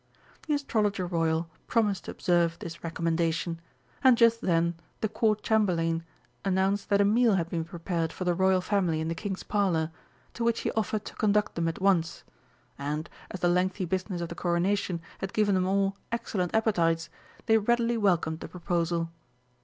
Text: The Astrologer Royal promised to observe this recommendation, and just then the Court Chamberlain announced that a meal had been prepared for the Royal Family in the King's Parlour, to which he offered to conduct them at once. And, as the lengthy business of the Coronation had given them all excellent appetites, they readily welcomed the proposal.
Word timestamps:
The 0.47 0.55
Astrologer 0.55 1.05
Royal 1.05 1.47
promised 1.67 2.05
to 2.05 2.11
observe 2.11 2.57
this 2.57 2.83
recommendation, 2.83 3.61
and 4.03 4.17
just 4.17 4.41
then 4.41 4.73
the 5.01 5.07
Court 5.07 5.43
Chamberlain 5.43 6.03
announced 6.43 6.89
that 6.89 7.01
a 7.01 7.05
meal 7.05 7.35
had 7.35 7.49
been 7.49 7.63
prepared 7.65 8.11
for 8.11 8.23
the 8.23 8.33
Royal 8.33 8.61
Family 8.61 8.99
in 8.99 9.09
the 9.09 9.13
King's 9.13 9.43
Parlour, 9.43 9.91
to 10.33 10.43
which 10.43 10.61
he 10.61 10.71
offered 10.71 11.05
to 11.05 11.15
conduct 11.17 11.53
them 11.53 11.67
at 11.67 11.79
once. 11.79 12.23
And, 12.79 13.11
as 13.29 13.41
the 13.41 13.47
lengthy 13.47 13.85
business 13.85 14.21
of 14.21 14.29
the 14.29 14.33
Coronation 14.33 15.01
had 15.19 15.33
given 15.33 15.53
them 15.53 15.67
all 15.67 15.95
excellent 16.11 16.55
appetites, 16.55 17.11
they 17.45 17.59
readily 17.59 17.95
welcomed 17.95 18.39
the 18.39 18.47
proposal. 18.47 19.11